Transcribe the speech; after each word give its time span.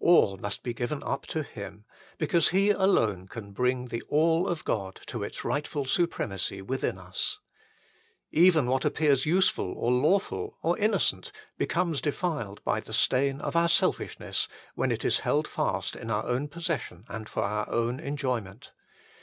All 0.00 0.36
must 0.36 0.62
be 0.62 0.74
given 0.74 1.02
up 1.02 1.24
to 1.28 1.42
Him, 1.42 1.86
because 2.18 2.50
He 2.50 2.68
alone 2.68 3.26
can 3.26 3.52
bring 3.52 3.86
the 3.88 4.02
all 4.10 4.46
of 4.46 4.66
God 4.66 5.00
to 5.06 5.22
its 5.22 5.46
rightful 5.46 5.86
supremacy 5.86 6.60
within 6.60 6.98
us. 6.98 7.38
Even 8.30 8.66
what 8.66 8.84
appears 8.84 9.24
useful 9.24 9.72
or 9.72 9.90
lawful 9.90 10.58
or 10.60 10.76
innocent 10.76 11.32
becomes 11.56 12.02
defiled 12.02 12.62
by 12.64 12.80
the 12.80 12.92
stain 12.92 13.40
of 13.40 13.56
our 13.56 13.66
selfishness 13.68 14.46
when 14.74 14.92
it 14.92 15.06
is 15.06 15.20
held 15.20 15.48
fast 15.48 15.96
in 15.96 16.10
our 16.10 16.26
own 16.26 16.48
possession 16.48 17.06
and 17.08 17.26
for 17.26 17.42
our 17.42 17.66
own 17.70 17.98
enjoyment. 17.98 18.72